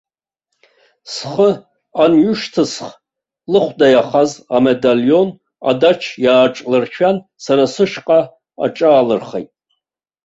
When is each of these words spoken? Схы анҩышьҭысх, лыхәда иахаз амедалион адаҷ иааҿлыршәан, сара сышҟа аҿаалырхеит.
Схы 1.13 1.49
анҩышьҭысх, 2.03 2.91
лыхәда 3.51 3.87
иахаз 3.91 4.31
амедалион 4.55 5.29
адаҷ 5.69 6.01
иааҿлыршәан, 6.23 7.17
сара 7.43 7.63
сышҟа 7.73 8.19
аҿаалырхеит. 8.65 9.49